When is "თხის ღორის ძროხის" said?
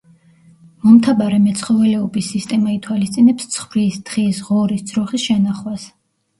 4.11-5.31